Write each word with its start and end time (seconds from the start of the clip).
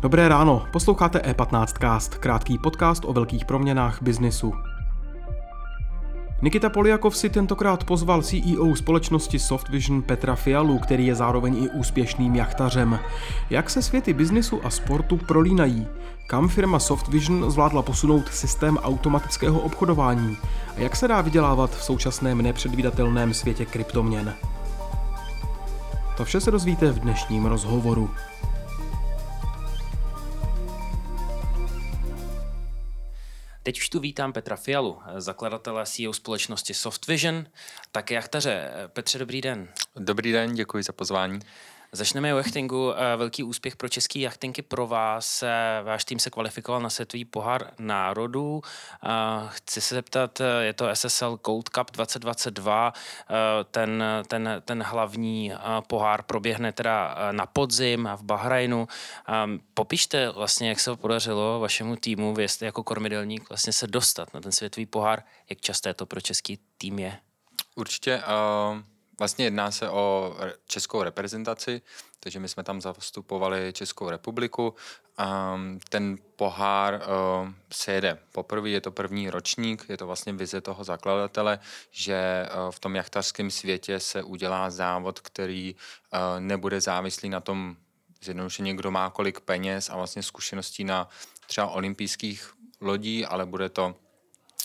Dobré 0.00 0.28
ráno, 0.28 0.66
posloucháte 0.72 1.18
E15cast, 1.18 2.18
krátký 2.18 2.58
podcast 2.58 3.04
o 3.04 3.12
velkých 3.12 3.44
proměnách 3.44 4.02
biznisu. 4.02 4.52
Nikita 6.42 6.70
Poliakov 6.70 7.16
si 7.16 7.30
tentokrát 7.30 7.84
pozval 7.84 8.22
CEO 8.22 8.76
společnosti 8.76 9.38
Softvision 9.38 10.02
Petra 10.02 10.34
Fialu, 10.34 10.78
který 10.78 11.06
je 11.06 11.14
zároveň 11.14 11.64
i 11.64 11.68
úspěšným 11.68 12.34
jachtařem. 12.34 12.98
Jak 13.50 13.70
se 13.70 13.82
světy 13.82 14.12
biznisu 14.12 14.60
a 14.64 14.70
sportu 14.70 15.16
prolínají? 15.16 15.86
Kam 16.26 16.48
firma 16.48 16.78
Softvision 16.78 17.50
zvládla 17.50 17.82
posunout 17.82 18.28
systém 18.28 18.76
automatického 18.76 19.60
obchodování? 19.60 20.36
A 20.76 20.80
jak 20.80 20.96
se 20.96 21.08
dá 21.08 21.20
vydělávat 21.20 21.70
v 21.70 21.84
současném 21.84 22.42
nepředvídatelném 22.42 23.34
světě 23.34 23.64
kryptoměn? 23.64 24.34
To 26.16 26.24
vše 26.24 26.40
se 26.40 26.50
dozvíte 26.50 26.92
v 26.92 26.98
dnešním 26.98 27.46
rozhovoru. 27.46 28.10
Teď 33.68 33.78
už 33.78 33.88
tu 33.88 34.00
vítám 34.00 34.32
Petra 34.32 34.56
Fialu, 34.56 34.98
zakladatele 35.16 35.86
CEO 35.86 36.12
společnosti 36.12 36.74
Softvision. 36.74 37.46
Tak 37.92 38.10
jachtaře, 38.10 38.70
Petře, 38.86 39.18
dobrý 39.18 39.40
den. 39.40 39.68
Dobrý 39.96 40.32
den, 40.32 40.54
děkuji 40.54 40.82
za 40.82 40.92
pozvání. 40.92 41.40
Začneme 41.92 42.28
jachtingu. 42.28 42.92
Eh, 42.92 43.16
velký 43.16 43.42
úspěch 43.42 43.76
pro 43.76 43.88
český 43.88 44.20
jachtinky 44.20 44.62
pro 44.62 44.86
vás. 44.86 45.42
Eh, 45.42 45.80
váš 45.82 46.04
tým 46.04 46.18
se 46.18 46.30
kvalifikoval 46.30 46.80
na 46.80 46.90
světový 46.90 47.24
pohár 47.24 47.72
národů. 47.78 48.62
Eh, 48.64 49.08
chci 49.48 49.80
se 49.80 49.94
zeptat, 49.94 50.40
je 50.60 50.72
to 50.72 50.88
SSL 50.88 51.36
Gold 51.44 51.68
Cup 51.68 51.90
2022. 51.90 52.92
Ten, 53.70 54.04
ten, 54.26 54.62
ten 54.64 54.82
hlavní 54.82 55.52
pohár 55.86 56.22
proběhne 56.22 56.72
teda 56.72 57.16
na 57.32 57.46
podzim 57.46 58.08
v 58.16 58.22
Bahrajnu. 58.22 58.88
Popište 59.74 60.30
vlastně, 60.30 60.68
jak 60.68 60.80
se 60.80 60.96
podařilo 60.96 61.60
vašemu 61.60 61.96
týmu, 61.96 62.34
jako 62.60 62.82
kormidelník, 62.82 63.48
vlastně 63.48 63.72
se 63.72 63.86
dostat 63.86 64.34
na 64.34 64.40
ten 64.40 64.52
světový 64.52 64.86
pohár. 64.86 65.22
Jak 65.50 65.60
časté 65.60 65.94
to 65.94 66.06
pro 66.06 66.20
český 66.20 66.58
tým 66.78 66.98
je? 66.98 67.18
Určitě. 67.76 68.22
Uh 68.22 68.97
Vlastně 69.18 69.44
jedná 69.44 69.70
se 69.70 69.90
o 69.90 70.36
českou 70.66 71.02
reprezentaci, 71.02 71.82
takže 72.20 72.40
my 72.40 72.48
jsme 72.48 72.62
tam 72.62 72.80
zastupovali 72.80 73.72
Českou 73.72 74.10
republiku. 74.10 74.74
Ten 75.88 76.16
pohár 76.36 76.94
uh, 76.94 77.48
se 77.72 77.92
jede 77.92 78.18
poprvé, 78.32 78.68
je 78.68 78.80
to 78.80 78.90
první 78.90 79.30
ročník, 79.30 79.84
je 79.88 79.96
to 79.96 80.06
vlastně 80.06 80.32
vize 80.32 80.60
toho 80.60 80.84
zakladatele, 80.84 81.58
že 81.90 82.48
uh, 82.48 82.70
v 82.70 82.80
tom 82.80 82.96
jachtařském 82.96 83.50
světě 83.50 84.00
se 84.00 84.22
udělá 84.22 84.70
závod, 84.70 85.20
který 85.20 85.74
uh, 85.74 86.20
nebude 86.40 86.80
závislý 86.80 87.28
na 87.28 87.40
tom, 87.40 87.76
zjednodušeně, 88.22 88.74
kdo 88.74 88.90
má 88.90 89.10
kolik 89.10 89.40
peněz 89.40 89.90
a 89.90 89.96
vlastně 89.96 90.22
zkušeností 90.22 90.84
na 90.84 91.08
třeba 91.46 91.66
olympijských 91.66 92.52
lodí, 92.80 93.26
ale 93.26 93.46
bude 93.46 93.68
to 93.68 93.94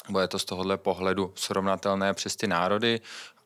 bude 0.09 0.28
to 0.28 0.40
z 0.40 0.46
tohohle 0.46 0.78
pohledu 0.78 1.34
srovnatelné 1.36 2.14
přes 2.14 2.36
ty 2.36 2.48
národy 2.48 3.02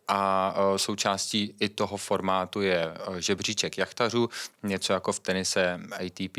a 0.07 0.53
e, 0.75 0.79
součástí 0.79 1.55
i 1.59 1.69
toho 1.69 1.97
formátu 1.97 2.61
je 2.61 2.83
e, 2.83 3.21
žebříček 3.21 3.77
jachtařů, 3.77 4.29
něco 4.63 4.93
jako 4.93 5.11
v 5.11 5.19
tenise 5.19 5.79
ATP 5.91 6.37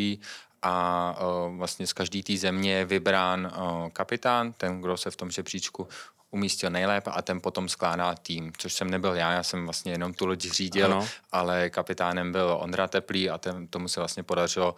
a 0.63 1.17
e, 1.19 1.57
vlastně 1.57 1.87
z 1.87 1.93
každé 1.93 2.23
té 2.23 2.37
země 2.37 2.73
je 2.73 2.85
vybrán 2.85 3.53
kapitán, 3.93 4.53
ten, 4.53 4.81
kdo 4.81 4.97
se 4.97 5.11
v 5.11 5.17
tom 5.17 5.31
žebříčku 5.31 5.89
umístil 6.31 6.71
nejlépe 6.71 7.11
a 7.11 7.23
ten 7.23 7.41
potom 7.41 7.69
skládá 7.69 8.15
tým, 8.15 8.53
což 8.59 8.75
jsem 8.75 8.91
nebyl 8.91 9.15
já, 9.15 9.33
já 9.33 9.43
jsem 9.43 9.65
vlastně 9.65 9.93
jenom 9.93 10.15
tu 10.15 10.27
loď 10.27 10.41
řídil, 10.41 10.87
ano. 10.87 11.09
ale 11.33 11.71
kapitánem 11.71 12.33
byl 12.33 12.59
Ondra 12.61 12.89
Teplý 12.89 13.31
a 13.31 13.39
ten, 13.39 13.69
tomu 13.69 13.89
se 13.89 14.01
vlastně 14.01 14.23
podařilo 14.23 14.77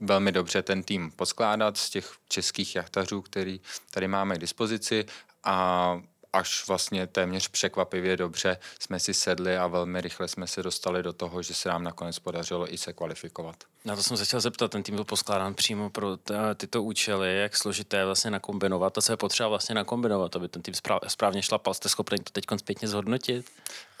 velmi 0.00 0.32
dobře 0.32 0.62
ten 0.62 0.82
tým 0.82 1.10
poskládat 1.10 1.76
z 1.76 1.90
těch 1.90 2.12
českých 2.28 2.76
jachtařů, 2.76 3.22
který 3.22 3.60
tady 3.90 4.08
máme 4.08 4.36
k 4.36 4.40
dispozici 4.40 5.04
a 5.44 6.00
až 6.32 6.68
vlastně 6.68 7.06
téměř 7.06 7.48
překvapivě 7.48 8.16
dobře 8.16 8.58
jsme 8.80 9.00
si 9.00 9.14
sedli 9.14 9.56
a 9.56 9.66
velmi 9.66 10.00
rychle 10.00 10.28
jsme 10.28 10.46
se 10.46 10.62
dostali 10.62 11.02
do 11.02 11.12
toho, 11.12 11.42
že 11.42 11.54
se 11.54 11.68
nám 11.68 11.84
nakonec 11.84 12.18
podařilo 12.18 12.74
i 12.74 12.78
se 12.78 12.92
kvalifikovat. 12.92 13.56
Na 13.84 13.96
to 13.96 14.02
jsem 14.02 14.16
se 14.16 14.24
chtěl 14.24 14.40
zeptat, 14.40 14.70
ten 14.70 14.82
tým 14.82 14.94
byl 14.94 15.04
poskládán 15.04 15.54
přímo 15.54 15.90
pro 15.90 16.18
tyto 16.56 16.82
účely, 16.82 17.38
jak 17.38 17.56
složité 17.56 17.96
je 17.96 18.06
vlastně 18.06 18.30
nakombinovat, 18.30 18.92
to 18.92 19.02
co 19.02 19.12
je 19.12 19.16
potřeba 19.16 19.48
vlastně 19.48 19.74
nakombinovat, 19.74 20.36
aby 20.36 20.48
ten 20.48 20.62
tým 20.62 20.74
správně 21.08 21.42
šlapal, 21.42 21.74
jste 21.74 21.88
schopni 21.88 22.18
to 22.18 22.32
teď 22.32 22.44
zpětně 22.56 22.88
zhodnotit? 22.88 23.50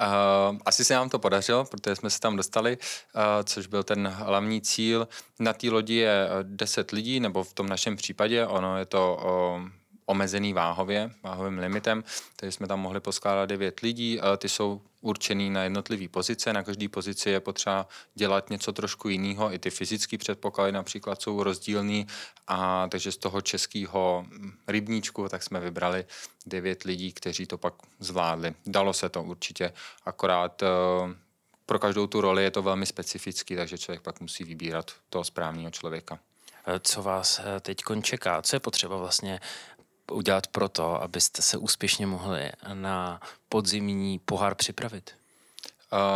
Uh, 0.00 0.58
asi 0.64 0.84
se 0.84 0.94
nám 0.94 1.10
to 1.10 1.18
podařilo, 1.18 1.64
protože 1.64 1.96
jsme 1.96 2.10
se 2.10 2.20
tam 2.20 2.36
dostali, 2.36 2.78
uh, 2.78 3.22
což 3.44 3.66
byl 3.66 3.82
ten 3.82 4.08
hlavní 4.08 4.60
cíl. 4.60 5.08
Na 5.38 5.52
té 5.52 5.70
lodi 5.70 5.94
je 5.94 6.28
10 6.42 6.90
lidí, 6.90 7.20
nebo 7.20 7.44
v 7.44 7.52
tom 7.52 7.68
našem 7.68 7.96
případě, 7.96 8.46
ono 8.46 8.78
je 8.78 8.86
to 8.86 9.20
uh, 9.60 9.81
omezený 10.06 10.52
váhově, 10.52 11.10
váhovým 11.22 11.58
limitem, 11.58 12.04
takže 12.36 12.52
jsme 12.52 12.66
tam 12.66 12.80
mohli 12.80 13.00
poskládat 13.00 13.46
devět 13.46 13.80
lidí, 13.80 14.20
ty 14.38 14.48
jsou 14.48 14.80
určený 15.00 15.50
na 15.50 15.62
jednotlivé 15.62 16.08
pozice, 16.08 16.52
na 16.52 16.62
každé 16.62 16.88
pozici 16.88 17.30
je 17.30 17.40
potřeba 17.40 17.86
dělat 18.14 18.50
něco 18.50 18.72
trošku 18.72 19.08
jiného, 19.08 19.54
i 19.54 19.58
ty 19.58 19.70
fyzické 19.70 20.18
předpoklady 20.18 20.72
například 20.72 21.22
jsou 21.22 21.42
rozdílný, 21.42 22.06
a 22.46 22.88
takže 22.88 23.12
z 23.12 23.16
toho 23.16 23.40
českého 23.40 24.26
rybníčku 24.68 25.28
tak 25.28 25.42
jsme 25.42 25.60
vybrali 25.60 26.04
devět 26.46 26.82
lidí, 26.82 27.12
kteří 27.12 27.46
to 27.46 27.58
pak 27.58 27.74
zvládli. 27.98 28.54
Dalo 28.66 28.92
se 28.92 29.08
to 29.08 29.22
určitě, 29.22 29.72
akorát 30.04 30.62
eh, 30.62 30.66
pro 31.66 31.78
každou 31.78 32.06
tu 32.06 32.20
roli 32.20 32.44
je 32.44 32.50
to 32.50 32.62
velmi 32.62 32.86
specifický, 32.86 33.56
takže 33.56 33.78
člověk 33.78 34.02
pak 34.02 34.20
musí 34.20 34.44
vybírat 34.44 34.90
toho 35.10 35.24
správného 35.24 35.70
člověka. 35.70 36.18
Co 36.80 37.02
vás 37.02 37.40
eh, 37.44 37.60
teď 37.60 37.82
čeká? 38.02 38.42
Co 38.42 38.56
je 38.56 38.60
potřeba 38.60 38.96
vlastně 38.96 39.40
udělat 40.12 40.46
pro 40.46 40.68
to, 40.68 41.02
abyste 41.02 41.42
se 41.42 41.56
úspěšně 41.56 42.06
mohli 42.06 42.50
na 42.74 43.20
podzimní 43.48 44.18
pohár 44.18 44.54
připravit? 44.54 45.10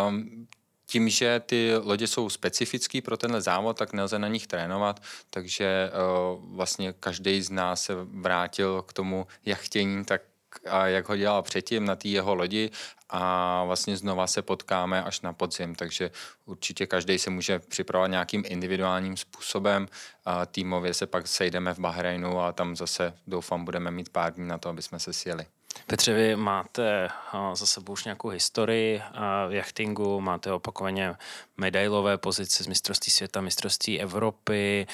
Um, 0.08 0.46
tím, 0.86 1.08
že 1.08 1.40
ty 1.46 1.72
lodě 1.76 2.06
jsou 2.06 2.30
specifický 2.30 3.00
pro 3.00 3.16
tenhle 3.16 3.40
závod, 3.40 3.78
tak 3.78 3.92
nelze 3.92 4.18
na 4.18 4.28
nich 4.28 4.46
trénovat, 4.46 5.02
takže 5.30 5.90
uh, 5.90 6.56
vlastně 6.56 6.94
každý 7.00 7.42
z 7.42 7.50
nás 7.50 7.82
se 7.82 7.94
vrátil 7.94 8.82
k 8.82 8.92
tomu 8.92 9.26
jachtění 9.44 10.04
tak 10.04 10.22
a 10.70 10.86
jak 10.86 11.08
ho 11.08 11.16
dělal 11.16 11.42
předtím 11.42 11.84
na 11.84 11.96
té 11.96 12.08
jeho 12.08 12.34
lodi 12.34 12.70
a 13.10 13.64
vlastně 13.64 13.96
znova 13.96 14.26
se 14.26 14.42
potkáme 14.42 15.02
až 15.02 15.20
na 15.20 15.32
podzim, 15.32 15.74
takže 15.74 16.10
určitě 16.44 16.86
každý 16.86 17.18
se 17.18 17.30
může 17.30 17.58
připravovat 17.58 18.10
nějakým 18.10 18.42
individuálním 18.46 19.16
způsobem. 19.16 19.88
A 20.24 20.46
týmově 20.46 20.94
se 20.94 21.06
pak 21.06 21.28
sejdeme 21.28 21.74
v 21.74 21.78
Bahrajnu 21.78 22.40
a 22.40 22.52
tam 22.52 22.76
zase 22.76 23.14
doufám 23.26 23.64
budeme 23.64 23.90
mít 23.90 24.08
pár 24.08 24.34
dní 24.34 24.48
na 24.48 24.58
to, 24.58 24.68
aby 24.68 24.82
jsme 24.82 24.98
se 24.98 25.12
sjeli. 25.12 25.46
Petře, 25.86 26.14
vy 26.14 26.36
máte 26.36 27.08
za 27.52 27.66
sebou 27.66 27.92
už 27.92 28.04
nějakou 28.04 28.28
historii 28.28 29.02
v 29.48 29.52
jachtingu, 29.52 30.20
máte 30.20 30.52
opakovaně 30.52 31.14
medailové 31.56 32.18
pozice 32.18 32.64
z 32.64 32.66
mistrovství 32.66 33.12
světa, 33.12 33.40
mistrovství 33.40 34.00
Evropy. 34.00 34.86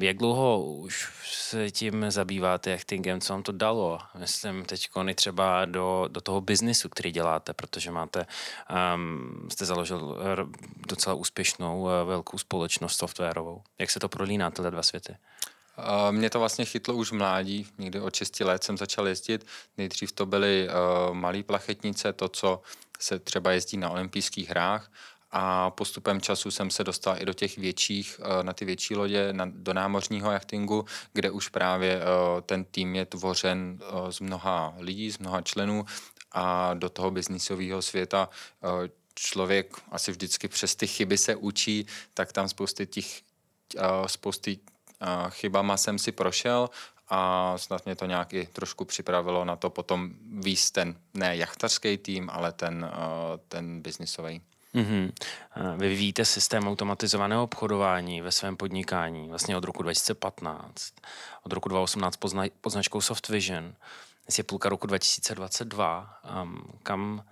Jak 0.00 0.16
dlouho 0.16 0.62
už 0.62 1.12
se 1.24 1.70
tím 1.70 2.10
zabýváte 2.10 2.70
jachtingem, 2.70 3.20
co 3.20 3.32
vám 3.32 3.42
to 3.42 3.52
dalo? 3.52 3.98
Myslím 4.18 4.64
teď 4.64 4.88
kony 4.88 5.14
třeba 5.14 5.64
do, 5.64 6.08
do 6.08 6.20
toho 6.20 6.40
biznisu, 6.40 6.88
který 6.88 7.12
děláte, 7.12 7.52
protože 7.52 7.90
máte, 7.90 8.26
um, 8.94 9.48
jste 9.50 9.64
založil 9.64 10.18
docela 10.88 11.14
úspěšnou 11.14 11.88
velkou 12.04 12.38
společnost 12.38 12.96
softwarovou. 12.96 13.62
Jak 13.78 13.90
se 13.90 14.00
to 14.00 14.08
prolíná 14.08 14.50
tyhle 14.50 14.70
dva 14.70 14.82
světy? 14.82 15.16
Mě 16.10 16.30
to 16.30 16.38
vlastně 16.38 16.64
chytlo 16.64 16.94
už 16.94 17.12
v 17.12 17.14
mládí, 17.14 17.66
někdy 17.78 18.00
od 18.00 18.14
6 18.14 18.40
let 18.40 18.64
jsem 18.64 18.78
začal 18.78 19.08
jezdit. 19.08 19.46
Nejdřív 19.76 20.12
to 20.12 20.26
byly 20.26 20.68
uh, 20.68 21.14
malé 21.14 21.42
plachetnice, 21.42 22.12
to, 22.12 22.28
co 22.28 22.60
se 23.00 23.18
třeba 23.18 23.52
jezdí 23.52 23.76
na 23.76 23.90
olympijských 23.90 24.50
hrách 24.50 24.90
a 25.30 25.70
postupem 25.70 26.20
času 26.20 26.50
jsem 26.50 26.70
se 26.70 26.84
dostal 26.84 27.22
i 27.22 27.24
do 27.24 27.32
těch 27.32 27.58
větších, 27.58 28.20
na 28.42 28.52
ty 28.52 28.64
větší 28.64 28.94
lodě, 28.94 29.32
na, 29.32 29.50
do 29.54 29.74
námořního 29.74 30.32
jachtingu, 30.32 30.84
kde 31.12 31.30
už 31.30 31.48
právě 31.48 32.00
ten 32.46 32.64
tým 32.64 32.96
je 32.96 33.06
tvořen 33.06 33.78
z 34.10 34.20
mnoha 34.20 34.74
lidí, 34.78 35.10
z 35.10 35.18
mnoha 35.18 35.42
členů 35.42 35.84
a 36.32 36.74
do 36.74 36.88
toho 36.88 37.10
biznisového 37.10 37.82
světa 37.82 38.28
člověk 39.14 39.76
asi 39.90 40.10
vždycky 40.10 40.48
přes 40.48 40.76
ty 40.76 40.86
chyby 40.86 41.18
se 41.18 41.36
učí, 41.36 41.86
tak 42.14 42.32
tam 42.32 42.48
spousty 42.48 42.86
těch, 42.86 43.20
spousty 44.06 44.58
chybama 45.28 45.76
jsem 45.76 45.98
si 45.98 46.12
prošel 46.12 46.70
a 47.08 47.52
snad 47.58 47.84
mě 47.84 47.96
to 47.96 48.06
nějak 48.06 48.32
i 48.32 48.46
trošku 48.46 48.84
připravilo 48.84 49.44
na 49.44 49.56
to 49.56 49.70
potom 49.70 50.10
víc 50.32 50.70
ten 50.70 50.96
ne 51.14 51.36
jachtařský 51.36 51.98
tým, 51.98 52.30
ale 52.32 52.52
ten, 52.52 52.90
ten 53.48 53.82
biznisový. 53.82 54.40
Mm-hmm. 54.74 55.12
Vy 55.76 55.88
vyvíjíte 55.88 56.24
systém 56.24 56.68
automatizovaného 56.68 57.42
obchodování 57.42 58.20
ve 58.20 58.32
svém 58.32 58.56
podnikání 58.56 59.28
vlastně 59.28 59.56
od 59.56 59.64
roku 59.64 59.82
2015, 59.82 60.92
od 61.42 61.52
roku 61.52 61.68
2018 61.68 62.16
pod 62.60 62.70
značkou 62.70 63.00
Softvision. 63.00 63.74
dnes 64.24 64.38
je 64.38 64.44
půlka 64.44 64.68
roku 64.68 64.86
2022. 64.86 66.20
Um, 66.42 66.62
kam 66.82 67.24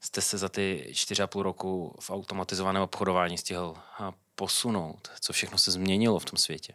jste 0.00 0.20
se 0.20 0.38
za 0.38 0.48
ty 0.48 0.90
čtyři 0.92 1.22
a 1.22 1.26
půl 1.26 1.42
roku 1.42 1.96
v 2.00 2.10
automatizovaném 2.10 2.82
obchodování 2.82 3.38
stihl 3.38 3.76
posunout? 4.34 5.10
Co 5.20 5.32
všechno 5.32 5.58
se 5.58 5.70
změnilo 5.70 6.18
v 6.18 6.24
tom 6.24 6.36
světě? 6.36 6.74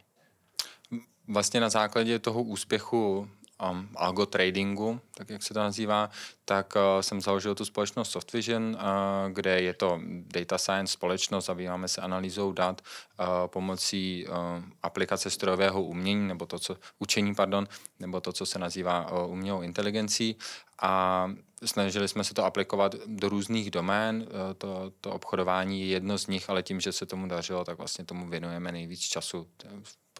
Vlastně 1.30 1.60
na 1.60 1.70
základě 1.70 2.20
toho 2.20 2.44
úspěchu 2.44 3.30
um, 3.72 3.90
algo 3.96 4.26
tradingu, 4.26 5.02
tak 5.16 5.30
jak 5.30 5.44
se 5.44 5.54
to 5.54 5.60
nazývá, 5.60 6.10
tak 6.46 6.74
uh, 6.76 7.02
jsem 7.02 7.22
založil 7.22 7.56
tu 7.56 7.66
společnost 7.66 8.12
Softvision, 8.12 8.64
uh, 8.64 9.32
kde 9.32 9.62
je 9.62 9.74
to 9.74 10.00
data 10.06 10.58
science 10.58 10.94
společnost, 10.94 11.46
zabýváme 11.46 11.88
se 11.88 12.02
analýzou 12.02 12.52
dat 12.52 12.82
uh, 12.82 13.26
pomocí 13.48 14.26
uh, 14.28 14.36
aplikace 14.84 15.30
strojového 15.30 15.84
umění, 15.84 16.28
nebo 16.28 16.46
to, 16.46 16.60
co, 16.60 16.76
učení, 17.00 17.36
pardon, 17.36 17.68
nebo 18.00 18.22
to, 18.22 18.34
co 18.34 18.46
se 18.46 18.60
nazývá 18.60 19.12
uh, 19.12 19.32
umělou 19.32 19.62
inteligencí 19.62 20.36
a 20.82 21.26
snažili 21.66 22.08
jsme 22.08 22.24
se 22.24 22.34
to 22.34 22.46
aplikovat 22.46 22.96
do 23.06 23.30
různých 23.30 23.72
domén. 23.72 24.28
Uh, 24.28 24.54
to, 24.58 24.92
to 25.02 25.12
obchodování 25.12 25.82
je 25.82 25.88
jedno 25.88 26.18
z 26.18 26.28
nich, 26.28 26.50
ale 26.50 26.64
tím, 26.64 26.80
že 26.80 26.92
se 26.92 27.06
tomu 27.06 27.28
dařilo, 27.28 27.66
tak 27.66 27.78
vlastně 27.78 28.06
tomu 28.06 28.30
věnujeme 28.30 28.72
nejvíc 28.72 29.00
času 29.00 29.48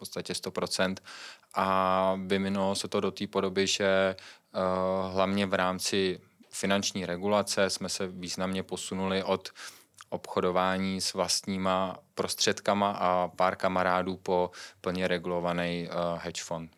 podstatě 0.00 0.32
100%. 0.32 0.96
A 1.54 2.16
vyminulo 2.26 2.74
se 2.74 2.88
to 2.88 3.00
do 3.00 3.10
té 3.10 3.26
podoby, 3.26 3.66
že 3.66 4.16
uh, 4.16 5.12
hlavně 5.12 5.46
v 5.46 5.54
rámci 5.54 6.20
finanční 6.50 7.06
regulace 7.06 7.70
jsme 7.70 7.88
se 7.88 8.06
významně 8.06 8.62
posunuli 8.62 9.22
od 9.22 9.48
obchodování 10.08 11.00
s 11.00 11.14
vlastníma 11.14 11.98
prostředkama 12.14 12.90
a 12.90 13.28
pár 13.28 13.56
kamarádů 13.56 14.16
po 14.16 14.50
plně 14.80 15.08
regulovaný 15.08 15.88
uh, 15.88 16.18
hedge 16.18 16.42
fond. 16.42 16.70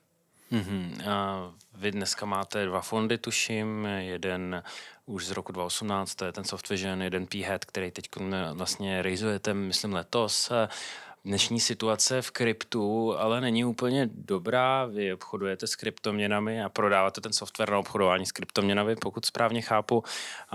Mm-hmm. 0.52 1.10
A 1.10 1.52
vy 1.74 1.90
dneska 1.90 2.26
máte 2.26 2.66
dva 2.66 2.80
fondy, 2.80 3.18
tuším, 3.18 3.88
jeden 3.98 4.62
už 5.06 5.26
z 5.26 5.30
roku 5.30 5.52
2018, 5.52 6.14
to 6.14 6.24
je 6.24 6.32
ten 6.32 6.44
Softvision, 6.44 7.02
jeden 7.02 7.26
P-Head, 7.26 7.64
který 7.64 7.90
teď 7.90 8.08
vlastně 8.52 9.02
rejzujete, 9.02 9.54
myslím, 9.54 9.92
letos 9.92 10.52
dnešní 11.24 11.60
situace 11.60 12.22
v 12.22 12.30
kryptu 12.30 13.14
ale 13.18 13.40
není 13.40 13.64
úplně 13.64 14.08
dobrá. 14.14 14.84
Vy 14.84 15.12
obchodujete 15.12 15.66
s 15.66 15.76
kryptoměnami 15.76 16.62
a 16.62 16.68
prodáváte 16.68 17.20
ten 17.20 17.32
software 17.32 17.70
na 17.70 17.78
obchodování 17.78 18.26
s 18.26 18.32
kryptoměnami, 18.32 18.96
pokud 18.96 19.26
správně 19.26 19.62
chápu. 19.62 20.04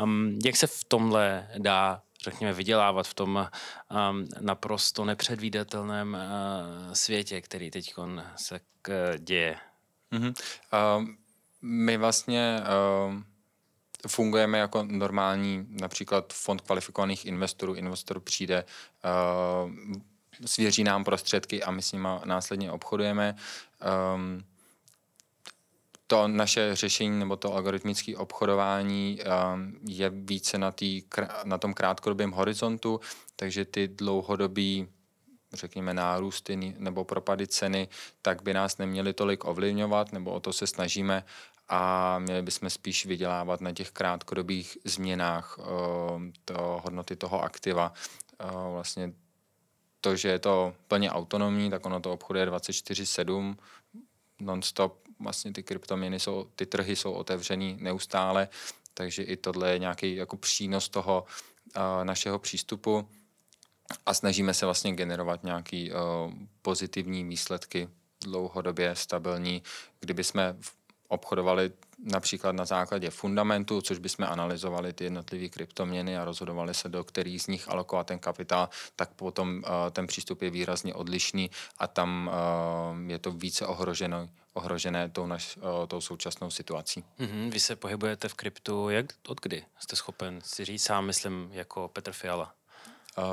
Um, 0.03 0.39
jak 0.45 0.55
se 0.55 0.67
v 0.67 0.83
tomhle 0.83 1.47
dá 1.57 2.01
řekněme, 2.23 2.53
vydělávat 2.53 3.07
v 3.07 3.13
tom 3.13 3.47
um, 4.09 4.27
naprosto 4.39 5.05
nepředvídatelném 5.05 6.13
uh, 6.13 6.93
světě, 6.93 7.41
který 7.41 7.71
teď 7.71 7.93
se 8.35 8.59
k, 8.81 9.13
děje? 9.17 9.55
Mm-hmm. 10.11 10.33
Uh, 10.99 11.07
my 11.61 11.97
vlastně 11.97 12.59
uh, 13.07 13.15
fungujeme 14.07 14.57
jako 14.57 14.83
normální 14.83 15.67
například 15.69 16.33
fond 16.33 16.61
kvalifikovaných 16.61 17.25
investorů. 17.25 17.73
Investor 17.73 18.19
přijde 18.19 18.65
svěří 20.45 20.83
nám 20.83 21.03
prostředky 21.03 21.63
a 21.63 21.71
my 21.71 21.81
s 21.81 21.91
nimi 21.91 22.07
následně 22.25 22.71
obchodujeme. 22.71 23.35
Um, 24.15 24.43
to 26.07 26.27
naše 26.27 26.75
řešení 26.75 27.19
nebo 27.19 27.35
to 27.35 27.53
algoritmické 27.53 28.17
obchodování 28.17 29.19
um, 29.19 29.79
je 29.87 30.09
více 30.09 30.57
na, 30.57 30.71
tý, 30.71 31.03
na 31.43 31.57
tom 31.57 31.73
krátkodobém 31.73 32.31
horizontu, 32.31 32.99
takže 33.35 33.65
ty 33.65 33.87
dlouhodobí 33.87 34.87
řekněme, 35.53 35.93
nárůsty 35.93 36.75
nebo 36.77 37.05
propady 37.05 37.47
ceny, 37.47 37.87
tak 38.21 38.41
by 38.41 38.53
nás 38.53 38.77
neměly 38.77 39.13
tolik 39.13 39.45
ovlivňovat, 39.45 40.11
nebo 40.11 40.31
o 40.31 40.39
to 40.39 40.53
se 40.53 40.67
snažíme 40.67 41.23
a 41.69 42.19
měli 42.19 42.41
bychom 42.41 42.69
spíš 42.69 43.05
vydělávat 43.05 43.61
na 43.61 43.73
těch 43.73 43.91
krátkodobých 43.91 44.77
změnách 44.83 45.57
uh, 45.57 45.65
to, 46.45 46.81
hodnoty 46.83 47.15
toho 47.15 47.43
aktiva. 47.43 47.93
Uh, 48.43 48.73
vlastně 48.73 49.13
to, 50.01 50.15
že 50.15 50.27
je 50.27 50.39
to 50.39 50.75
plně 50.87 51.11
autonomní, 51.11 51.69
tak 51.69 51.85
ono 51.85 51.99
to 51.99 52.13
obchoduje 52.13 52.45
24-7 52.45 53.55
non-stop. 54.39 55.07
Vlastně 55.19 55.53
ty 55.53 55.63
kryptoměny 55.63 56.19
jsou, 56.19 56.47
ty 56.55 56.65
trhy 56.65 56.95
jsou 56.95 57.11
otevřený 57.11 57.77
neustále, 57.81 58.49
takže 58.93 59.23
i 59.23 59.37
tohle 59.37 59.71
je 59.71 59.79
nějaký 59.79 60.15
jako 60.15 60.37
přínos 60.37 60.89
toho 60.89 61.25
uh, 61.25 61.81
našeho 62.03 62.39
přístupu 62.39 63.09
a 64.05 64.13
snažíme 64.13 64.53
se 64.53 64.65
vlastně 64.65 64.93
generovat 64.93 65.43
nějaký 65.43 65.91
uh, 65.91 65.97
pozitivní 66.61 67.23
výsledky 67.23 67.89
dlouhodobě 68.23 68.95
stabilní. 68.95 69.63
Kdyby 69.99 70.23
jsme 70.23 70.57
obchodovali 71.07 71.71
například 71.99 72.51
na 72.51 72.65
základě 72.65 73.09
fundamentu, 73.09 73.81
což 73.81 73.97
bychom 73.97 74.25
analyzovali 74.25 74.93
ty 74.93 75.03
jednotlivé 75.03 75.49
kryptoměny 75.49 76.17
a 76.17 76.25
rozhodovali 76.25 76.73
se, 76.73 76.89
do 76.89 77.03
kterých 77.03 77.41
z 77.41 77.47
nich 77.47 77.69
alokovat 77.69 78.07
ten 78.07 78.19
kapitál, 78.19 78.69
tak 78.95 79.09
potom 79.13 79.57
uh, 79.57 79.63
ten 79.91 80.07
přístup 80.07 80.41
je 80.41 80.49
výrazně 80.49 80.93
odlišný 80.93 81.51
a 81.77 81.87
tam 81.87 82.31
uh, 82.99 83.11
je 83.11 83.19
to 83.19 83.31
více 83.31 83.65
ohroženo, 83.65 84.29
ohrožené 84.53 85.09
tou, 85.09 85.27
naš, 85.27 85.57
uh, 85.57 85.63
tou 85.87 86.01
současnou 86.01 86.51
situací. 86.51 87.03
Mm-hmm, 87.19 87.51
vy 87.51 87.59
se 87.59 87.75
pohybujete 87.75 88.27
v 88.27 88.33
kryptu, 88.33 88.89
jak 88.89 89.05
od 89.27 89.41
kdy 89.41 89.65
jste 89.79 89.95
schopen 89.95 90.39
si 90.43 90.65
říct 90.65 90.83
sám, 90.83 91.05
myslím, 91.05 91.49
jako 91.53 91.87
Petr 91.87 92.11
Fiala? 92.11 92.53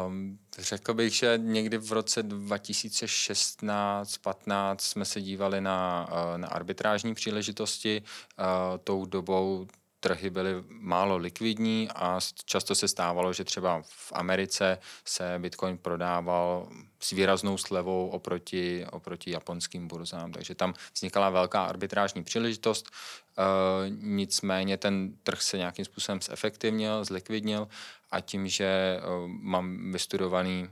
Um, 0.06 0.38
řekl 0.58 0.94
bych, 0.94 1.14
že 1.14 1.38
někdy 1.42 1.78
v 1.78 1.92
roce 1.92 2.22
2016-15 2.22 4.76
jsme 4.78 5.04
se 5.04 5.20
dívali 5.20 5.60
na, 5.60 6.08
uh, 6.10 6.38
na 6.38 6.48
arbitrážní 6.48 7.14
příležitosti. 7.14 8.02
Uh, 8.38 8.44
tou 8.84 9.04
dobou 9.04 9.66
trhy 10.04 10.30
byly 10.30 10.64
málo 10.68 11.16
likvidní 11.16 11.88
a 11.94 12.20
často 12.44 12.74
se 12.74 12.88
stávalo, 12.88 13.32
že 13.32 13.44
třeba 13.44 13.82
v 13.82 14.12
Americe 14.12 14.78
se 15.04 15.34
Bitcoin 15.38 15.78
prodával 15.78 16.68
s 17.00 17.10
výraznou 17.10 17.58
slevou 17.58 18.08
oproti, 18.08 18.86
oproti 18.92 19.30
japonským 19.30 19.88
burzám, 19.88 20.32
takže 20.32 20.54
tam 20.54 20.74
vznikala 20.94 21.30
velká 21.30 21.64
arbitrážní 21.64 22.24
příležitost. 22.24 22.90
Uh, 23.38 23.44
nicméně 23.88 24.76
ten 24.76 25.16
trh 25.22 25.42
se 25.42 25.58
nějakým 25.58 25.84
způsobem 25.84 26.20
zefektivnil, 26.22 27.04
zlikvidnil 27.04 27.68
a 28.14 28.20
tím, 28.20 28.48
že 28.48 29.00
uh, 29.00 29.28
mám 29.28 29.92
vystudovaný 29.92 30.70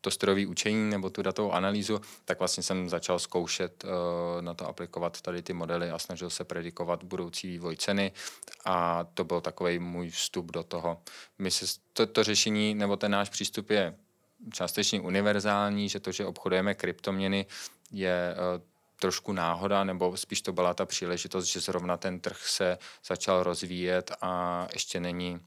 to 0.00 0.10
strojové 0.10 0.46
učení 0.46 0.90
nebo 0.90 1.10
tu 1.10 1.22
datovou 1.22 1.52
analýzu, 1.52 2.00
tak 2.24 2.38
vlastně 2.38 2.62
jsem 2.62 2.88
začal 2.88 3.18
zkoušet 3.18 3.84
uh, 3.84 3.90
na 4.42 4.54
to 4.54 4.66
aplikovat 4.66 5.20
tady 5.20 5.42
ty 5.42 5.52
modely 5.52 5.90
a 5.90 5.98
snažil 5.98 6.30
se 6.30 6.44
predikovat 6.44 7.04
budoucí 7.04 7.48
vývoj 7.48 7.76
ceny 7.76 8.12
a 8.64 9.04
to 9.14 9.24
byl 9.24 9.40
takový 9.40 9.78
můj 9.78 10.10
vstup 10.10 10.52
do 10.52 10.62
toho. 10.62 11.02
My 11.38 11.50
se, 11.50 11.66
to, 11.92 12.06
to 12.06 12.24
řešení 12.24 12.74
nebo 12.74 12.96
ten 12.96 13.12
náš 13.12 13.28
přístup 13.28 13.70
je 13.70 13.94
částečně 14.52 15.00
univerzální, 15.00 15.88
že 15.88 16.00
to, 16.00 16.12
že 16.12 16.26
obchodujeme 16.26 16.74
kryptoměny, 16.74 17.46
je 17.92 18.34
uh, 18.34 18.62
trošku 19.00 19.32
náhoda, 19.32 19.84
nebo 19.84 20.16
spíš 20.16 20.40
to 20.42 20.52
byla 20.52 20.74
ta 20.74 20.86
příležitost, 20.86 21.46
že 21.46 21.60
zrovna 21.60 21.96
ten 21.96 22.20
trh 22.20 22.38
se 22.46 22.78
začal 23.04 23.42
rozvíjet 23.42 24.12
a 24.20 24.66
ještě 24.72 25.00
není, 25.00 25.40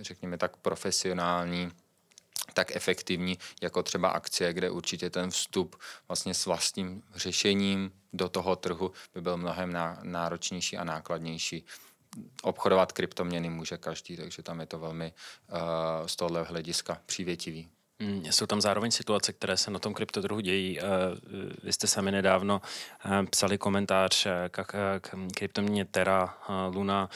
řekněme 0.00 0.38
tak, 0.38 0.56
profesionální 0.56 1.70
tak 2.54 2.76
efektivní 2.76 3.38
jako 3.62 3.82
třeba 3.82 4.08
akcie, 4.08 4.52
kde 4.52 4.70
určitě 4.70 5.10
ten 5.10 5.30
vstup 5.30 5.76
vlastně 6.08 6.34
s 6.34 6.46
vlastním 6.46 7.02
řešením 7.14 7.92
do 8.12 8.28
toho 8.28 8.56
trhu 8.56 8.92
by 9.14 9.20
byl 9.20 9.36
mnohem 9.36 9.78
náročnější 10.02 10.78
a 10.78 10.84
nákladnější. 10.84 11.64
Obchodovat 12.42 12.92
kryptoměny 12.92 13.50
může 13.50 13.78
každý, 13.78 14.16
takže 14.16 14.42
tam 14.42 14.60
je 14.60 14.66
to 14.66 14.78
velmi 14.78 15.12
uh, 15.12 16.06
z 16.06 16.16
tohohle 16.16 16.42
hlediska 16.42 17.00
přívětivý. 17.06 17.68
Mm, 18.02 18.24
jsou 18.24 18.46
tam 18.46 18.60
zároveň 18.60 18.90
situace, 18.90 19.32
které 19.32 19.56
se 19.56 19.70
na 19.70 19.78
tom 19.78 19.94
kryptotrhu 19.94 20.40
dějí. 20.40 20.80
Eh, 20.80 20.82
vy 21.62 21.72
jste 21.72 21.86
sami 21.86 22.12
nedávno 22.12 22.62
eh, 23.04 23.26
psali 23.30 23.58
komentář 23.58 24.26
k, 24.50 24.64
kryptoměně 25.34 25.84
Terra 25.84 26.38
Luna 26.74 27.10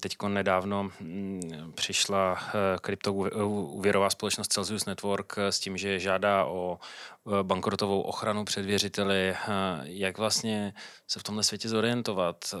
Teď 0.00 0.16
nedávno 0.28 0.90
hm, 1.00 1.40
přišla 1.74 2.38
eh, 2.48 2.52
kryptoúvěrová 2.80 4.10
společnost 4.10 4.52
Celsius 4.52 4.84
Network 4.84 5.34
eh, 5.38 5.52
s 5.52 5.60
tím, 5.60 5.76
že 5.76 5.98
žádá 5.98 6.44
o 6.44 6.78
eh, 6.78 7.42
bankrotovou 7.42 8.00
ochranu 8.00 8.44
před 8.44 8.66
věřiteli. 8.66 9.36
Jak 9.82 10.18
vlastně 10.18 10.74
se 11.06 11.20
v 11.20 11.22
tomhle 11.22 11.44
světě 11.44 11.68
zorientovat, 11.68 12.54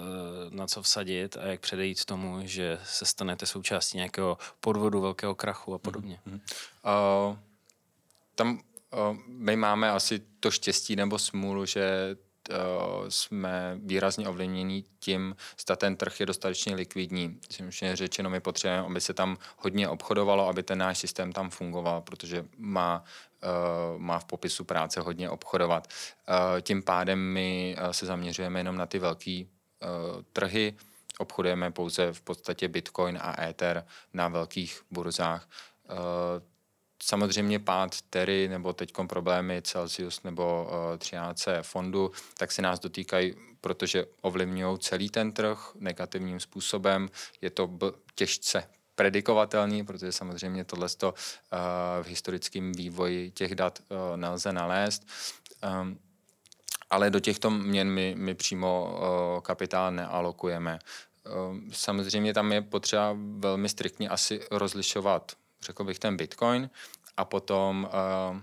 na 0.50 0.66
co 0.66 0.82
vsadit 0.82 1.36
a 1.36 1.46
jak 1.46 1.60
předejít 1.60 2.04
tomu, 2.04 2.40
že 2.44 2.78
se 2.84 3.06
stanete 3.06 3.46
součástí 3.46 3.96
nějakého 3.96 4.38
podvodu, 4.60 5.00
velkého 5.00 5.34
krachu 5.34 5.74
a 5.74 5.78
podobně? 5.78 6.18
Mm-hmm. 6.26 6.40
Uh, 7.30 7.36
tam 8.34 8.60
uh, 9.10 9.16
my 9.26 9.56
máme 9.56 9.90
asi 9.90 10.22
to 10.40 10.50
štěstí 10.50 10.96
nebo 10.96 11.18
smůlu, 11.18 11.66
že 11.66 12.16
jsme 13.08 13.78
výrazně 13.82 14.28
ovlivněni 14.28 14.84
tím, 14.98 15.36
zda 15.60 15.76
ten 15.76 15.96
trh 15.96 16.20
je 16.20 16.26
dostatečně 16.26 16.74
likvidní. 16.74 17.40
Myslím, 17.48 17.96
řečeno, 17.96 18.30
my 18.30 18.40
potřebujeme, 18.40 18.86
aby 18.86 19.00
se 19.00 19.14
tam 19.14 19.36
hodně 19.56 19.88
obchodovalo, 19.88 20.48
aby 20.48 20.62
ten 20.62 20.78
náš 20.78 20.98
systém 20.98 21.32
tam 21.32 21.50
fungoval, 21.50 22.00
protože 22.00 22.44
má, 22.56 23.04
uh, 23.94 24.00
má 24.00 24.18
v 24.18 24.24
popisu 24.24 24.64
práce 24.64 25.00
hodně 25.00 25.30
obchodovat. 25.30 25.88
Uh, 26.28 26.60
tím 26.60 26.82
pádem 26.82 27.18
my 27.18 27.76
se 27.90 28.06
zaměřujeme 28.06 28.60
jenom 28.60 28.76
na 28.76 28.86
ty 28.86 28.98
velké 28.98 29.44
trhy, 30.32 30.74
obchodujeme 31.18 31.70
pouze 31.70 32.12
v 32.12 32.20
podstatě 32.20 32.68
Bitcoin 32.68 33.18
a 33.22 33.42
Ether 33.42 33.86
na 34.14 34.28
velkých 34.28 34.82
burzách. 34.90 35.48
Samozřejmě 37.04 37.58
pád 37.58 38.02
Terry 38.10 38.48
nebo 38.48 38.72
teď 38.72 38.92
problémy 39.06 39.62
Celsius 39.62 40.22
nebo 40.22 40.70
13 40.98 41.48
fondu, 41.62 42.12
tak 42.38 42.52
se 42.52 42.62
nás 42.62 42.80
dotýkají, 42.80 43.34
protože 43.60 44.06
ovlivňují 44.20 44.78
celý 44.78 45.10
ten 45.10 45.32
trh 45.32 45.72
negativním 45.74 46.40
způsobem. 46.40 47.08
Je 47.40 47.50
to 47.50 47.70
těžce 48.14 48.68
predikovatelný, 48.94 49.84
protože 49.84 50.12
samozřejmě 50.12 50.64
tohle 50.64 50.88
uh, 51.02 51.12
v 52.02 52.06
historickém 52.06 52.72
vývoji 52.72 53.30
těch 53.30 53.54
dat 53.54 53.78
uh, 53.88 54.16
nelze 54.16 54.52
nalézt. 54.52 55.06
Um, 55.82 55.98
ale 56.90 57.10
do 57.10 57.20
těchto 57.20 57.50
měn 57.50 57.90
my, 57.90 58.14
my 58.18 58.34
přímo 58.34 58.94
uh, 58.94 59.40
kapitál 59.40 59.92
nealokujeme. 59.92 60.78
Um, 61.50 61.70
samozřejmě 61.72 62.34
tam 62.34 62.52
je 62.52 62.62
potřeba 62.62 63.16
velmi 63.38 63.68
striktně 63.68 64.08
asi 64.08 64.40
rozlišovat, 64.50 65.32
řekl 65.62 65.84
bych, 65.84 65.98
ten 65.98 66.16
Bitcoin 66.16 66.70
a 67.16 67.24
potom 67.24 67.88
uh, 68.32 68.40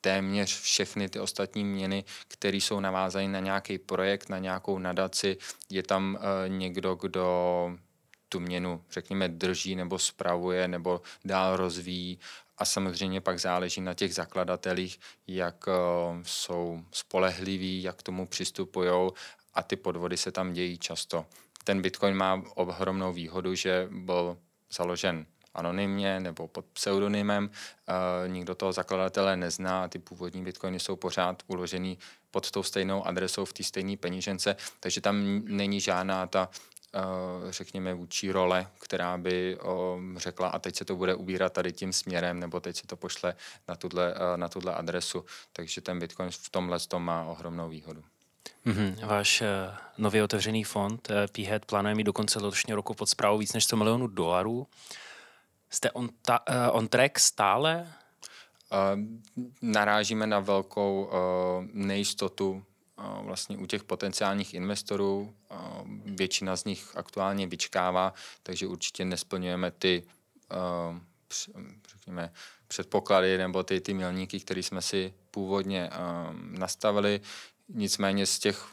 téměř 0.00 0.60
všechny 0.60 1.08
ty 1.08 1.20
ostatní 1.20 1.64
měny, 1.64 2.04
které 2.28 2.56
jsou 2.56 2.80
navázané 2.80 3.28
na 3.28 3.40
nějaký 3.40 3.78
projekt, 3.78 4.28
na 4.28 4.38
nějakou 4.38 4.78
nadaci. 4.78 5.36
Je 5.70 5.82
tam 5.82 6.18
uh, 6.20 6.48
někdo, 6.48 6.94
kdo 6.94 7.26
tu 8.28 8.40
měnu, 8.40 8.84
řekněme, 8.90 9.28
drží 9.28 9.76
nebo 9.76 9.98
spravuje 9.98 10.68
nebo 10.68 11.00
dál 11.24 11.56
rozvíjí 11.56 12.18
a 12.58 12.64
samozřejmě 12.64 13.20
pak 13.20 13.40
záleží 13.40 13.80
na 13.80 13.94
těch 13.94 14.14
zakladatelích, 14.14 15.00
jak 15.26 15.66
uh, 15.66 15.74
jsou 16.22 16.84
spolehliví, 16.92 17.82
jak 17.82 17.96
k 17.96 18.02
tomu 18.02 18.26
přistupují 18.26 19.10
a 19.54 19.62
ty 19.62 19.76
podvody 19.76 20.16
se 20.16 20.32
tam 20.32 20.52
dějí 20.52 20.78
často. 20.78 21.26
Ten 21.64 21.82
Bitcoin 21.82 22.14
má 22.14 22.42
ohromnou 22.54 23.12
výhodu, 23.12 23.54
že 23.54 23.88
byl 23.90 24.38
založen 24.70 25.26
anonymně 25.58 26.20
nebo 26.20 26.48
pod 26.48 26.64
pseudonymem, 26.72 27.50
uh, 27.50 28.32
nikdo 28.32 28.54
toho 28.54 28.72
zakladatele 28.72 29.36
nezná 29.36 29.88
ty 29.88 29.98
původní 29.98 30.44
bitcoiny 30.44 30.80
jsou 30.80 30.96
pořád 30.96 31.42
uložený 31.46 31.98
pod 32.30 32.50
tou 32.50 32.62
stejnou 32.62 33.06
adresou 33.06 33.44
v 33.44 33.52
té 33.52 33.62
stejné 33.62 33.96
penížence, 33.96 34.56
takže 34.80 35.00
tam 35.00 35.42
není 35.44 35.80
žádná 35.80 36.26
ta 36.26 36.48
Eh, 36.96 37.52
řekněme, 37.52 37.94
vůči 37.94 38.30
role, 38.30 38.66
která 38.78 39.18
by 39.18 39.58
řekla 40.16 40.48
a 40.48 40.58
teď 40.58 40.76
se 40.76 40.84
to 40.84 40.96
bude 40.96 41.14
ubírat 41.14 41.52
tady 41.52 41.72
tím 41.72 41.92
směrem, 41.92 42.40
nebo 42.40 42.60
teď 42.60 42.76
se 42.76 42.86
to 42.86 42.96
pošle 42.96 43.34
na 43.68 43.76
tuhle, 43.76 44.14
eh, 44.14 44.36
na 44.36 44.48
tuhle 44.48 44.74
adresu. 44.74 45.24
Takže 45.52 45.80
ten 45.80 45.98
Bitcoin 45.98 46.30
v 46.30 46.48
tomhle 46.50 46.78
tom 46.80 47.04
má 47.04 47.24
ohromnou 47.24 47.68
výhodu. 47.68 48.02
Mm-hmm. 48.66 49.06
Váš 49.06 49.40
uh, 49.40 49.46
nově 49.98 50.24
otevřený 50.24 50.64
fond 50.64 51.10
uh, 51.10 51.16
PHEad 51.32 51.64
plánuje 51.64 51.94
mít 51.94 52.04
do 52.04 52.12
konce 52.12 52.38
letošního 52.38 52.76
roku 52.76 52.94
pod 52.94 53.08
zprávou 53.08 53.38
víc 53.38 53.52
než 53.52 53.64
100 53.64 53.76
milionů 53.76 54.06
dolarů. 54.06 54.66
Jste 55.76 55.90
on, 55.90 56.08
ta, 56.22 56.40
uh, 56.48 56.76
on 56.76 56.88
track 56.88 57.18
stále? 57.18 57.92
Uh, 58.72 59.02
narážíme 59.62 60.26
na 60.26 60.40
velkou 60.40 61.04
uh, 61.04 61.10
nejistotu 61.72 62.64
vlastně 63.22 63.58
u 63.58 63.66
těch 63.66 63.84
potenciálních 63.84 64.54
investorů. 64.54 65.34
Většina 66.04 66.56
z 66.56 66.64
nich 66.64 66.96
aktuálně 66.96 67.46
vyčkává, 67.46 68.14
takže 68.42 68.66
určitě 68.66 69.04
nesplňujeme 69.04 69.70
ty 69.70 70.02
řekněme, 71.92 72.32
předpoklady 72.68 73.38
nebo 73.38 73.62
ty, 73.62 73.80
ty 73.80 73.94
milníky, 73.94 74.40
které 74.40 74.62
jsme 74.62 74.82
si 74.82 75.14
původně 75.30 75.90
nastavili. 76.32 77.20
Nicméně 77.68 78.26
z 78.26 78.38
těch 78.38 78.68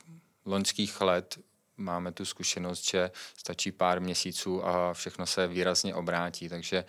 loňských 0.45 1.01
let 1.01 1.39
máme 1.83 2.11
tu 2.11 2.25
zkušenost, 2.25 2.89
že 2.89 3.11
stačí 3.37 3.71
pár 3.71 4.01
měsíců 4.01 4.65
a 4.65 4.93
všechno 4.93 5.25
se 5.25 5.47
výrazně 5.47 5.95
obrátí, 5.95 6.49
takže 6.49 6.85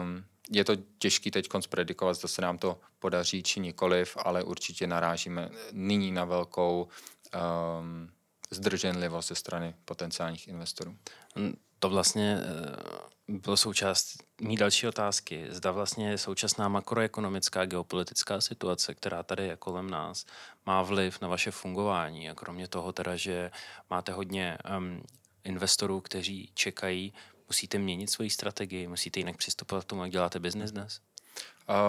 um, 0.00 0.24
je 0.50 0.64
to 0.64 0.72
těžké 0.98 1.30
teď 1.30 1.48
predikovat, 1.68 2.14
zda 2.14 2.28
se 2.28 2.42
nám 2.42 2.58
to 2.58 2.80
podaří 2.98 3.42
či 3.42 3.60
nikoliv, 3.60 4.16
ale 4.20 4.42
určitě 4.42 4.86
narážíme 4.86 5.50
nyní 5.72 6.12
na 6.12 6.24
velkou 6.24 6.88
um, 7.80 8.10
zdrženlivost 8.50 9.28
ze 9.28 9.34
strany 9.34 9.74
potenciálních 9.84 10.48
investorů. 10.48 10.96
To 11.78 11.88
vlastně 11.88 12.40
eh, 12.42 13.17
bylo 13.28 13.56
součást 13.56 14.22
mý 14.40 14.56
další 14.56 14.86
otázky. 14.86 15.46
Zda 15.50 15.70
vlastně 15.70 16.18
současná 16.18 16.68
makroekonomická 16.68 17.64
geopolitická 17.64 18.40
situace, 18.40 18.94
která 18.94 19.22
tady 19.22 19.46
je 19.46 19.56
kolem 19.56 19.90
nás, 19.90 20.26
má 20.66 20.82
vliv 20.82 21.20
na 21.20 21.28
vaše 21.28 21.50
fungování 21.50 22.30
a 22.30 22.34
kromě 22.34 22.68
toho 22.68 22.92
teda, 22.92 23.16
že 23.16 23.50
máte 23.90 24.12
hodně 24.12 24.58
um, 24.78 25.02
investorů, 25.44 26.00
kteří 26.00 26.50
čekají, 26.54 27.12
musíte 27.48 27.78
měnit 27.78 28.10
svoji 28.10 28.30
strategii, 28.30 28.88
musíte 28.88 29.20
jinak 29.20 29.36
přistupovat 29.36 29.84
k 29.84 29.86
tomu, 29.86 30.02
jak 30.02 30.12
děláte 30.12 30.38
biznes 30.38 30.72
dnes? 30.72 31.00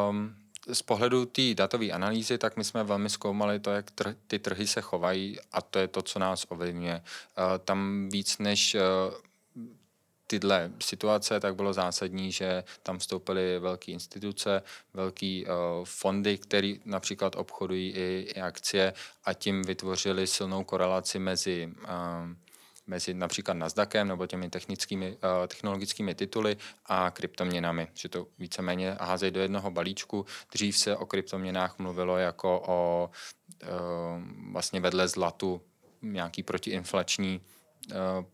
Um, 0.09 0.35
z 0.73 0.81
pohledu 0.81 1.25
té 1.25 1.53
datové 1.53 1.91
analýzy, 1.91 2.37
tak 2.37 2.57
my 2.57 2.63
jsme 2.63 2.83
velmi 2.83 3.09
zkoumali 3.09 3.59
to, 3.59 3.71
jak 3.71 3.91
tr- 3.91 4.15
ty 4.27 4.39
trhy 4.39 4.67
se 4.67 4.81
chovají 4.81 5.37
a 5.51 5.61
to 5.61 5.79
je 5.79 5.87
to, 5.87 6.01
co 6.01 6.19
nás 6.19 6.45
ovlivňuje. 6.49 6.95
Uh, 7.03 7.43
tam 7.65 8.09
víc 8.09 8.37
než 8.37 8.75
uh, 8.75 8.81
tyhle 10.29 10.71
situace, 10.79 11.39
tak 11.39 11.55
bylo 11.55 11.73
zásadní, 11.73 12.31
že 12.31 12.63
tam 12.83 12.97
vstoupily 12.97 13.59
velké 13.59 13.91
instituce, 13.91 14.61
velké 14.93 15.41
uh, 15.43 15.85
fondy, 15.85 16.37
které 16.37 16.73
například 16.85 17.35
obchodují 17.35 17.91
i, 17.91 18.31
i 18.35 18.41
akcie 18.41 18.93
a 19.25 19.33
tím 19.33 19.61
vytvořili 19.63 20.27
silnou 20.27 20.63
korelaci 20.63 21.19
mezi 21.19 21.69
uh, 21.83 22.29
mezi 22.87 23.13
například 23.13 23.53
Nasdaqem 23.53 24.07
nebo 24.07 24.27
těmi 24.27 24.49
technickými, 24.49 25.11
uh, 25.11 25.47
technologickými 25.47 26.15
tituly 26.15 26.57
a 26.85 27.11
kryptoměnami, 27.11 27.87
že 27.93 28.09
to 28.09 28.27
víceméně 28.39 28.97
házejí 29.01 29.31
do 29.31 29.39
jednoho 29.39 29.71
balíčku. 29.71 30.25
Dřív 30.53 30.77
se 30.77 30.97
o 30.97 31.05
kryptoměnách 31.05 31.79
mluvilo 31.79 32.17
jako 32.17 32.63
o 32.67 33.09
uh, 33.09 33.69
vlastně 34.51 34.79
vedle 34.79 35.07
zlatu 35.07 35.61
nějaký 36.01 36.43
protiinflační 36.43 37.41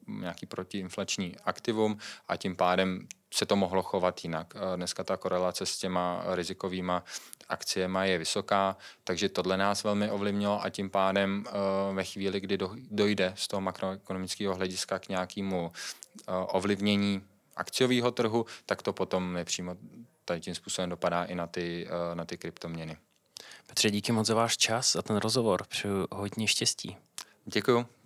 nějaký 0.08 0.46
protiinflační 0.46 1.36
aktivum 1.46 1.98
a 2.28 2.38
tím 2.38 2.56
pádem 2.56 3.08
se 3.34 3.46
to 3.46 3.56
mohlo 3.56 3.84
chovat 3.84 4.24
jinak. 4.24 4.54
Dneska 4.76 5.04
ta 5.04 5.18
korelace 5.18 5.66
s 5.66 5.78
těma 5.78 6.24
rizikovýma 6.28 7.04
akciemi 7.50 8.00
je 8.04 8.18
vysoká, 8.18 8.78
takže 9.04 9.30
tohle 9.30 9.58
nás 9.58 9.84
velmi 9.84 10.12
ovlivnilo 10.12 10.64
a 10.64 10.70
tím 10.70 10.90
pádem 10.90 11.44
ve 11.94 12.04
chvíli, 12.04 12.40
kdy 12.40 12.58
dojde 12.92 13.34
z 13.36 13.48
toho 13.48 13.62
makroekonomického 13.62 14.56
hlediska 14.56 15.00
k 15.00 15.10
nějakému 15.10 15.72
ovlivnění 16.28 17.24
akciového 17.56 18.12
trhu, 18.12 18.46
tak 18.66 18.82
to 18.82 18.94
potom 18.94 19.34
nepřímo 19.34 19.76
tady 20.26 20.42
tím 20.42 20.56
způsobem 20.56 20.90
dopadá 20.90 21.24
i 21.24 21.36
na 21.36 21.48
ty, 21.48 21.88
na 22.14 22.26
ty 22.26 22.38
kryptoměny. 22.38 22.98
Petře, 23.68 23.92
díky 23.92 24.12
moc 24.12 24.28
za 24.28 24.36
váš 24.36 24.58
čas 24.58 24.96
a 24.96 25.02
ten 25.02 25.18
rozhovor. 25.18 25.66
Přeju 25.68 26.08
hodně 26.12 26.48
štěstí. 26.48 26.98
Děkuju 27.46 27.86